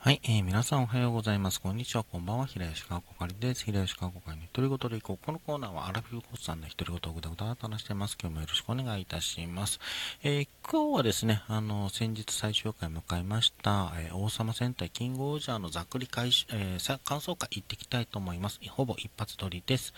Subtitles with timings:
[0.00, 1.60] はい、えー、皆さんおはようございます。
[1.60, 2.46] こんにちは、こんばんは。
[2.46, 3.64] 平吉川こかりです。
[3.64, 5.26] 平吉川こかりの独り言でいこう。
[5.26, 8.16] このコーナーはアラフィフコーさんの独り言をぐだぐだと話してます。
[8.22, 9.80] 今日もよろしくお願いいたします。
[10.22, 18.60] えー、今日はですね、あの、先日最終回迎えました、えー、王様戦隊キングオージャーのざっくり開始、えー、感想会行ってきたいと思います。
[18.70, 19.94] ほぼ一発撮りです。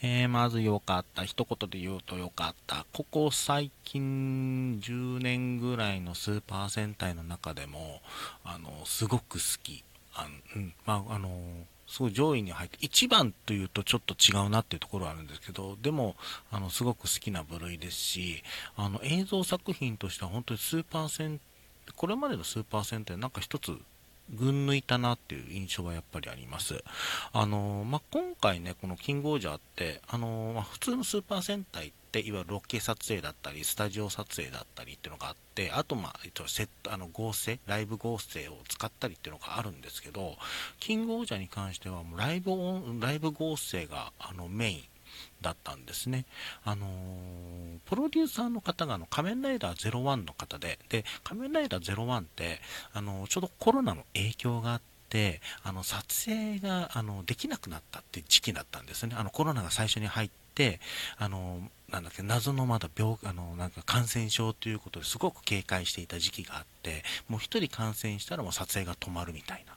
[0.00, 1.22] えー、まず良かった。
[1.22, 2.86] 一言で言うと良かった。
[2.94, 8.00] ここ最近10年ぐらいのスーパー戦隊の中でも、
[8.42, 9.84] あの、すごく好き。
[10.14, 11.28] あの、うん、まあ、あの
[11.86, 16.16] すごい上位に入って、1番というとちょっと違うなっていうところはあるんですけど、でも、
[16.50, 18.42] あの、すごく好きな部類ですし、
[18.76, 21.40] あの、映像作品としては本当にスーパー戦、
[21.96, 23.76] これまでのスーパー戦ってなんか一つ
[24.30, 26.82] 群抜いたなっていう印象はやっぱりあります。
[27.32, 40.36] あのまあ、今回ね、このキングオージャーって、あのまあ、普通のスーパー戦隊って、いわゆるロケ撮影だったり、スタジオ撮影だったりっていうのがあって、あと、まあ、えっと、セット、あの、合成、ライブ合成を使ったりっていうのがあるんですけど、
[40.80, 42.50] キングオージャーに関しては、もうライブ
[43.00, 44.93] ライブ合成が、あの、メイン。
[45.40, 46.24] だったんですね。
[46.64, 46.88] あのー、
[47.86, 52.60] プロデューサーの方があの仮面ライダー01の方で、で、仮面ライダー01って、
[52.92, 59.14] あのー、ちょうどコロナの影響があって、あの、撮影が、あの、できなくなったって時期だったんですね。
[59.16, 60.80] あの、コロナが最初に入って、
[61.18, 69.76] あの、なんだっけ、謎のまだ病、あの、なんか感染症ということですごく警戒していた時期があって、もう一人感染したらもう撮影が止まるみたいな、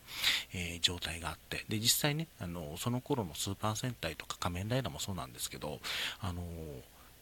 [0.53, 5.79] えー、状態があって、で、実際ね、あの、その頃のスーパー戦隊とか仮面ライダーもそうなんですけど、
[6.19, 6.41] あの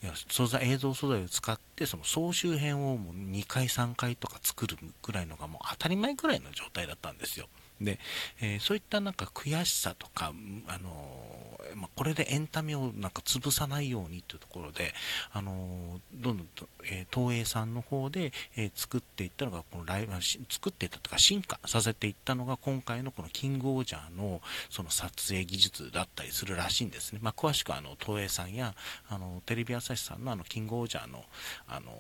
[0.04, 7.48] いや素材映像素材を使ってその総集編をもう2回3回とか作るぐらいのがもう当たり前ぐらいの状態だったんですよ。
[7.82, 8.00] で、
[8.42, 10.34] えー、そういったなんか悔しさとか、
[10.68, 14.94] あのー、まあ、これでエンタメをなんか潰さないようにというところで、
[15.34, 20.14] あのー、どんどんと、え東映さんの方で、え作っていったのが、このライブ、
[20.50, 27.20] 作っていったとか進化させていったのが今回のこのキングオージャーのその撮影技術だったりするらしいんですね。
[27.22, 28.74] まあ、詳しくはあの東映さんや
[29.10, 31.24] あのテレビ朝日さんのあのキングオージャーの
[31.68, 31.92] あの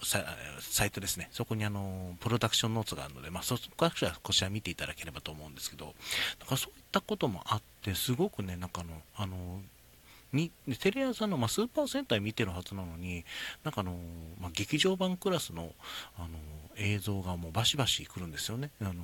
[0.00, 1.28] サイトですね。
[1.32, 3.90] そこにあのプロダクションノーツがあるので、まあ、そこは
[4.22, 5.94] こちら見ていただければればと思うんですけど、
[6.38, 9.60] だからそういったこともあって、すごくね、なんかの、あの、
[10.32, 13.24] にテレ朝の、まあ、スーパー戦隊見てるはずなのに、
[13.64, 13.92] なんかあの、
[14.40, 15.72] まあ、劇場版クラスの
[16.18, 16.28] あの
[16.76, 18.70] 映像がもうバシバシ来るんですよね。
[18.80, 18.94] あの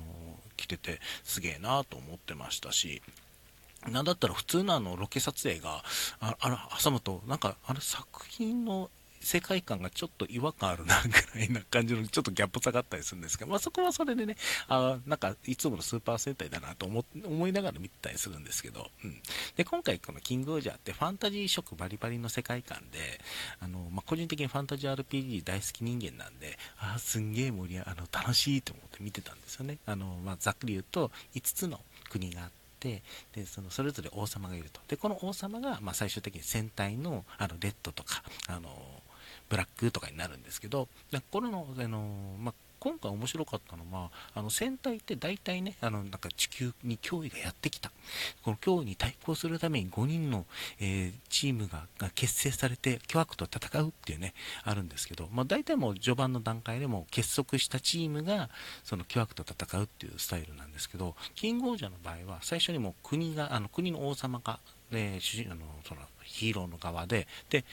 [0.55, 3.01] 来てて、すげえなと思ってましたし、
[3.91, 5.83] なんだったら普通のあのロケ撮影が、
[6.19, 8.89] ああ、挟むと、なんか、あれ作品の
[9.25, 14.37] 世界観がちょっと違和感あるな、ぐらいな感じの、ちょっとギャップ下がったりするんですけど、まあそこはそれでね、
[14.67, 19.19] あなんかいつものスーパー戦隊だなと思 思いながら見てたりするんですけど、うん。
[19.55, 23.19] で、今回このキングオージャーってファンタジー色バリバリの世界観で、
[23.59, 29.79] あの、まあ個人的にファンタジー RPG 大好き人間なんで、ああ、すんげえ盛りあの、楽しいと思って見てたんですよね。
[29.87, 33.01] あの、まあざっくり言うと、5つの国があって、
[33.33, 34.79] でそのそれぞれ王様がいると。
[34.87, 38.69] で、この王様が、まあ、最終的に戦隊のあのレッドとか、あの
[39.49, 40.87] ブラックとかになるんですけど、
[41.31, 42.53] これの、あのまあ、
[42.85, 47.91] 今回面白かったのは、あの戦隊って大体ね、あのなんか地球に脅威がやってきた。
[48.43, 50.45] この脅威に対抗するために5人の、
[50.79, 58.51] えー、チームが結成されて巨悪と戦うっていうね、あるんですけど、まあ、大体もう序盤の段階でも結束したチームが
[58.83, 64.59] その巨悪と戦うっていうスタイルなんですけど、キングオージャーの場合は最初にも国が、あの国の王様が、
[64.91, 67.65] えー、主人あのそのヒーローの側で、で、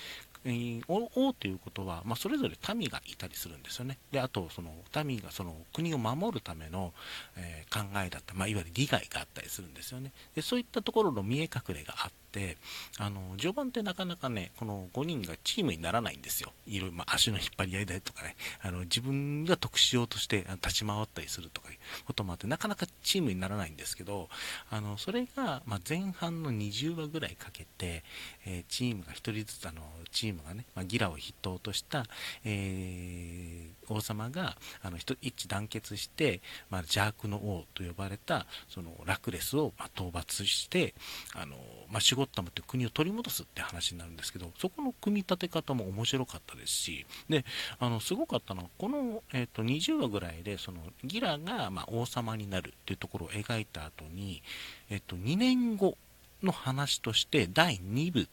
[0.44, 3.98] えー、王ということは、まあ、それぞれ民がいたりするんですよね。
[4.10, 4.72] で、あと、その
[5.04, 6.92] 民がその国を守るための、
[7.36, 10.12] えー、考えだった、まあ、いわゆる利害があったりするんですよね。
[10.34, 12.56] で、そういったところの見え隠れがあって、
[12.98, 16.52] あの、序盤ってなかなかね、この5人がチームにならないんですよ。
[16.66, 24.28] いろいろ、まあ、足の引っ張り合いだとかね、あの、自分が得しようとして立ち回ったりするとかいうこともあって、なかなかチームにならないんですけど、
[24.70, 28.02] あの、それが、まあ、前半の20話ぐらいかけて、
[28.46, 32.04] えー、チームが1人ずつ、あの、チームがね、まあ、ギラを筆頭とした、
[32.44, 40.94] えー、王様があの一致団結して、まあ、邪悪の王と呼ばれたそのラクレスを、まあ、討伐して
[41.34, 41.56] あの、
[41.90, 47.44] まあ、シュゴッタムという国を取り戻すって話になるんですけどそこの組み立て方も面白かったですしで
[47.78, 54.42] あのすごかったのはこの、えーと、20話ぐらいでそのギラが、まあ、王様になるっていうところを描いた後に、
[54.90, 55.96] えーと、2年後
[56.42, 58.28] の話として第2部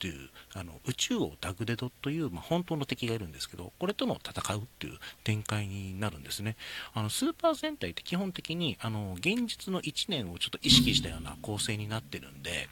[0.00, 6.56] っていうあの宇宙王ダグデドという、まあ、本当の敵がいるんですけどこれとの戦うっていう展開になるんですね。
[6.94, 12.68] あのスーパー戦隊って基本的にあの現実の1年をちょっと意識したような構成になってるんで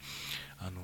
[0.57, 0.81] あの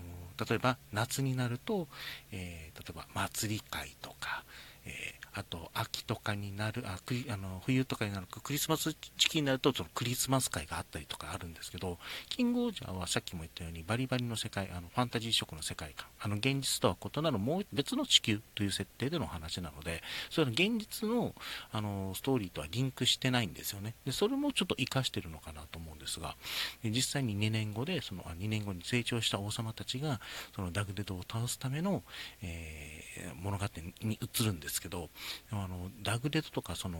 [0.47, 1.87] 例えば夏になると、
[2.31, 4.43] えー、例えば祭り会とか、
[4.85, 11.97] えーあと秋とかになるあクリあの冬とかになるクリスマス時期になるとそのクリスマス会があったりとかあるんですけど
[12.29, 16.07] キングオージャーはさっきも言ったようにバリバリの世界あのファンタジー色の世界観。
[16.21, 21.35] あの現実とは異なるもう別の地球という設定での話なのでそれは現実の
[21.71, 23.93] あのストーリーとはリンクしてないんですよね。
[24.05, 26.35] でそれもちょっと活かしてるのかなと思うんですが
[26.83, 30.21] 実際に2年後でそのあ2年後に成長した王様たちが
[30.55, 32.03] そのダグデドを倒すための、
[32.41, 33.65] えー、物語
[34.01, 35.09] に移るんですですけど
[35.51, 36.99] あのダグデドとかその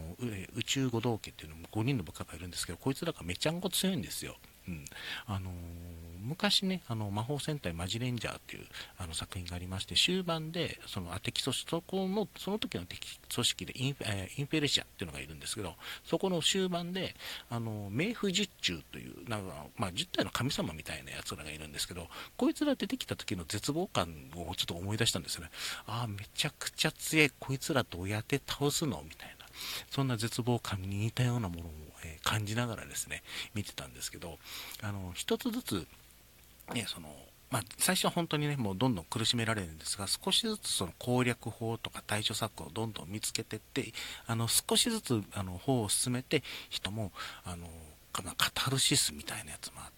[0.55, 4.35] 宇宙五道家っていうのも5人の部下がいるんですけどこいつらがめちゃんこ強いんですよ。
[4.67, 4.85] うん
[5.27, 8.65] あのー昔ね、あの魔法戦隊マジレンジャーっていう
[8.97, 17.15] あの作品がありまして、終盤で、その敵組織、そこの、その時の敵組織でイン,、えー、インフェレシアっていうのがいるんですけど、そこの終盤で、
[17.49, 22.07] あの、冥府十中という、なんか、まあ、10体の神様みたいなやつらがいるんですけど、
[22.37, 25.51] こいつら出てきた時の絶望感をちょっと思い出したんですよね。
[25.85, 29.45] ああ、めちゃくちゃ強い、こいつらどうやって倒すのみたいな。
[29.89, 31.71] そんな絶望感に似たようなものを、
[32.25, 33.23] 感じながらですね、
[33.53, 34.39] 見てたんですけど、
[34.81, 35.87] あの、一つずつ、
[36.73, 37.07] ね、その、
[37.51, 43.93] まあ、最初は本当にね、もうどんどん苦しめられるんですが、少しずつその攻略法とか対処策をどんどん見つけていって、
[44.25, 47.11] あの、少しずつ、あの、方を進めて、人も、
[47.45, 47.67] あの、
[48.11, 48.23] カ
[48.53, 49.93] タルシスみたいなやつもあって、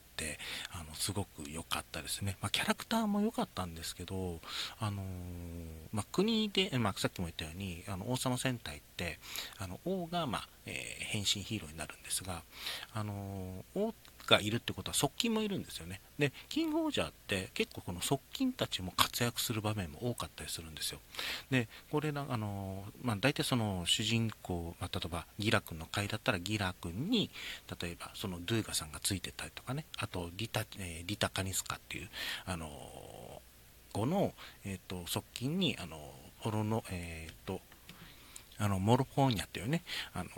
[0.72, 2.38] あの、すごく良かったですね。
[2.42, 4.40] まあ、キャラクターも良かったんですけど、
[4.80, 5.06] あのー、
[5.92, 9.20] まあ、国で、まあ、さっきも言ったように、あの、王様戦隊って、
[9.58, 12.44] あの、王が、まあ、えー、変身ヒーローになるんですが、
[12.94, 13.94] あのー、王
[14.28, 16.02] がいるってことは側近もいるんですよね。
[16.20, 21.00] で、キングオージャーって結構この側近たちも活躍する場面も多かったりするんですよ。
[21.50, 27.32] で、これら、あの、まあ、大体その主人公、まあ、例えばギラ君の回だったらギラ君に、
[27.82, 32.10] 例えばそのドゥーガさんがついてたりとかね、あとリタ、えー、リタカニスカっていう、
[32.46, 32.70] あの、
[33.94, 34.34] 子の、
[34.64, 35.98] えっ、ー、と、側近に、あの、
[36.38, 37.62] ホロの、えっ、ー、と、
[38.60, 39.84] あの、モルフォーニャっていうね、
[40.14, 40.30] あの、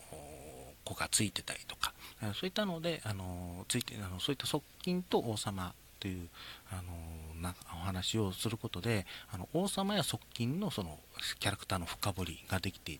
[0.85, 1.93] 子がついてたりとか、
[2.33, 6.27] そういったので、あのついてあのそういった側近と王様という
[6.71, 10.97] あのなお話をすることであの王様や側近のその
[11.39, 12.99] キャラクターの深掘りができて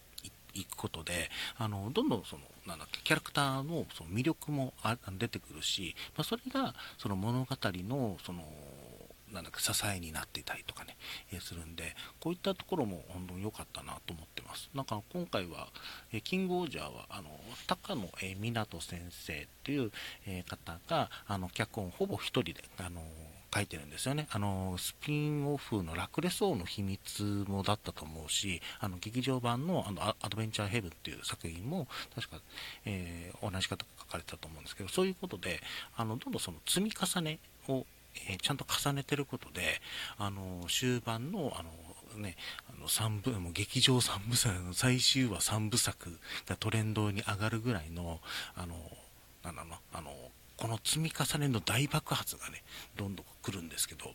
[0.54, 4.74] いくことであのどんどんそのなんだっけキャラクターのその魅力も
[5.18, 8.44] 出てくるし、まあ、それがその物語のその
[9.34, 10.98] なんだか支えになっていたりとかね、
[11.32, 14.70] え、するんで、こういったところも本当に良かったなと思ってます。
[14.74, 15.68] なんか今回は、
[16.12, 17.30] え、キングオージャーは、あの、
[17.68, 19.92] 高野、え、湊先生っていう、
[20.26, 23.02] え、方が、あの、脚本ほぼ一人で、あの
[23.54, 24.28] 書いてるんですよね。
[24.32, 32.38] あの、スピンオフのラクレソーの秘密もだったと思うし、あの、劇場版のあのアドベンチャーヘブンっていう作品も、確か、
[32.86, 35.62] えー、同じ方が書かれてたと思うんですけど、そういうことで、
[35.96, 37.86] あの、どんどんその積み重ねを
[38.30, 39.82] えちゃんと重ねてることで、
[40.18, 42.36] あの終盤のあの、ね、
[42.70, 48.20] あの3部もう劇場3部作の最終話3部作がトレンドに上がるぐらいの、
[48.56, 48.76] あの
[49.44, 50.12] なんだろうあの
[50.60, 52.64] この積み重ねの大爆発がね、
[52.98, 54.12] どんどん来るんですけど、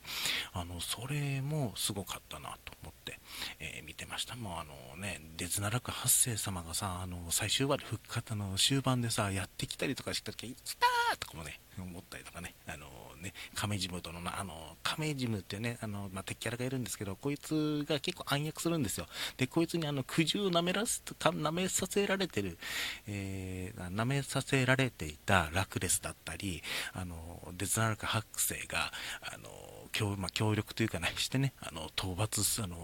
[0.52, 3.18] あの、それもすごかったなと思って、
[3.60, 4.36] えー、見てました。
[4.36, 10.86] もうあのね、デズナラク八世様がさ、あの、最終話で復活の終盤でさ、やってきたりとかした時、来た
[11.16, 12.86] とかもね、思ったりとかね、あの
[13.20, 19.06] ね、カメジムとの、あの、カメジムってね、あの、まあ、敵キャラがいるんですけど、こいつが結構暗躍するんですよ。
[19.36, 22.58] で、こいつにあの、苦渋を舐めらす、舐めさせられてる、
[23.06, 26.62] えー、舐めさせられていたラクレスだったり、
[26.92, 29.48] あの、デズナルカ8世が、あの、
[29.92, 32.76] 協,、まあ、協力というかね、してね、あの、討伐、あの、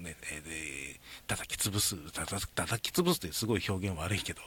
[0.00, 2.46] ね、えで、叩き潰す、叩
[2.80, 4.40] き潰すってすごい表現悪いけど、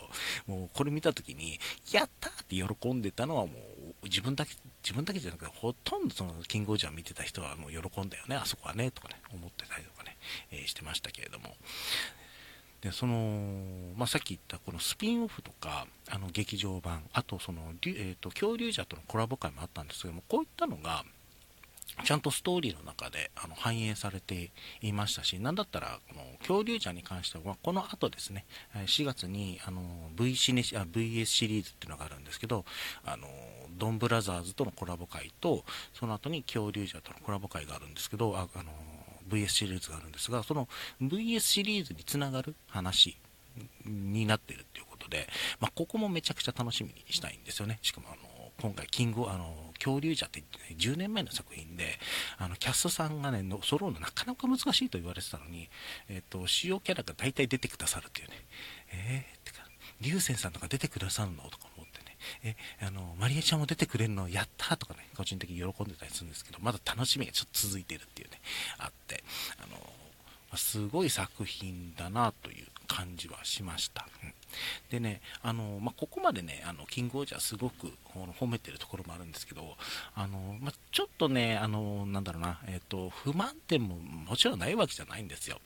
[0.45, 1.59] もうこれ見たときに、
[1.91, 10.17] やったって喜んでたのはもう、自分だけ、自分だけじゃなくて、ほとんどその、キングオージャー見てた人はもう喜んだよね、あそこはね、とかね、思ってたりとかね、
[10.51, 11.55] えー、してましたけれども。
[12.81, 21.03] でその、まあ、さっき言ったこのスピンオフとかあの劇場版あとその、えーと恐竜者とのコラボ会もあったんですけどもこういったのが
[22.03, 24.51] ちゃんとストーリーの中であの反映されて
[24.81, 29.81] いましたし、なんだったら、この恐竜者に関しては、この後ですね、4月にあの
[30.15, 32.65] v c あ VS シリーズっていうのがあるんですけど、
[33.05, 33.27] あの
[33.77, 35.63] ドンブラザーズとのコラボ会と、
[35.93, 38.71] その後に恐竜者とのコラボ会があるんですけど、ああの
[39.29, 40.67] VS シリーズがあるんですが、その
[41.01, 43.17] VS シリーズにつながる話
[43.85, 45.27] になっているということで、
[45.59, 47.79] まあ、ここもめちゃくちゃ楽しみにしたいんですよね。
[47.81, 51.97] しかもあの今回、キング、あの、恐竜者ってって、ね、10年前の作品で、
[52.37, 55.69] あの、キャストさんがねの、揃うのなかなか難しいと言われてたのに、
[56.09, 58.33] えっ、と、主要キャラが大体出てくださるっていうね、
[58.91, 59.65] えー、ってか、
[60.01, 68.41] 竜星さんとか出てくださるのとか思ってね、え、あの、マリエちゃんも出てくれるのやったとかね、個人的に喜んでたりするんですけど、まだ楽しみがちょっと続いてるっていうね、
[68.77, 69.23] あって、
[69.57, 74.07] あの、すごい作品だなという感じはしました。
[74.23, 74.33] うん。
[74.89, 77.91] でね、あのまあ、ここまでね、あのキングオージャーすごく
[78.39, 79.75] 褒めてるところもあるんですけど、
[80.15, 85.59] あのまあ、ちょっとね、あのなんだろうな、えっ、と、不満点ももちろんないわけじゃないんですよ。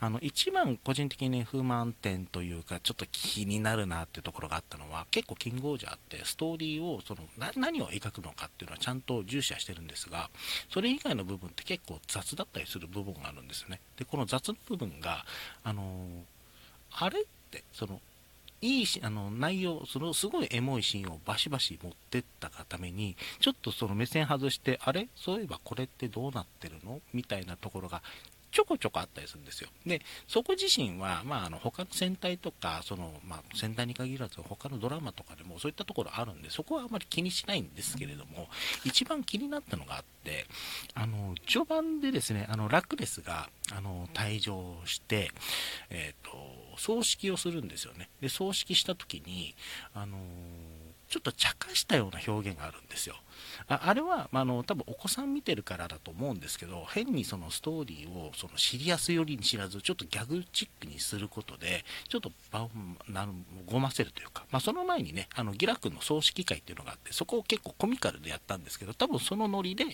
[0.00, 7.22] あの、一番個人的に不満点というか、ちょっと気になるなっていうところがあったのは、結構キングオージャーってストーリーを、その、
[7.56, 10.30] 何を描くのかっていうのはちゃんと重視はしてるんですが、
[10.70, 13.80] それ以外の部分って結構雑だったりする部分があるんですよね。
[13.96, 15.24] で、この雑の部分が、
[15.64, 16.24] あの
[16.90, 18.00] あれって、その、
[18.60, 25.08] いいしあの内容、そのすごいエモいシーンをバシバシ持ってったがために、ちょっとその目線外して、あれ？
[25.14, 27.00] そういえばこれってどうなってるの？
[27.12, 28.02] みたいなところが
[28.50, 29.68] ちょこちょこあったりするんですよ。
[29.86, 38.48] で、そこ自身は、まあ、あの他の戦隊とか、その、まあ、戦隊に限らず、他のドラマとかでもそういったところあるんで、そこはあまり気にしないんですけれども、
[38.84, 40.46] 一番気になったのがあって、
[40.94, 45.30] あの、序盤でですね、あの、ラクレスが、あの、退場して、
[45.90, 48.08] えっ、ー、と、葬式をするんですよね。
[48.20, 49.54] で、葬式した時に、
[49.94, 50.18] あの
[51.08, 53.16] ちょっと茶化したような表現があるんですよ。
[53.66, 62.70] ああれは、まあ、の多分お子さん見てるからだと思うんですけど変にそのストーリーをそのシリアス寄りに知らずちょっとギャグチックにすることでちょっと場を
[63.66, 69.84] ごませるというか、まあ、その前にねあのギラ君の葬式会っていうのがあってそこを結構コミカルでやったんですけど多分そのノリで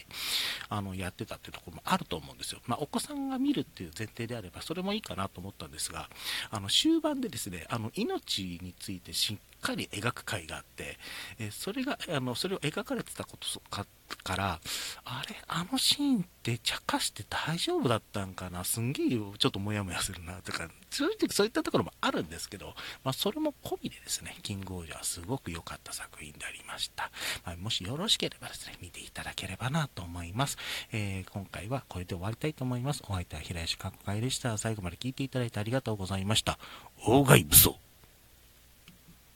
[0.69, 6.09] あのやってたっていうところもあると思うんですよ、まあ、お子さんが見るっていう前提であればそれもいいかなと思ったんですが
[6.51, 10.99] あの終盤でですねあの命についてしっかり描く回があって、
[11.39, 13.87] えそれがあのそれを描かれてたことか
[14.23, 14.61] から
[15.05, 18.63] あれあのシーンって茶化して大丈夫だったんかな？
[18.63, 27.11] すんげえちょっとモヤモヤするなとか正直そういったところもあるんですけど、まあ、それも込みでですねキングオージャーすごく良かった作品でありました、
[27.45, 30.59] まあ、もしよろしければですね見ていただければなと思います、
[30.93, 33.03] えー、今回はこれで終わりたいと思います。
[33.09, 34.57] お相手は平石かっこかいでした。
[34.59, 36.59] 最後まで聞いていただいてありがとうございました。
[37.05, 37.77] 大外武装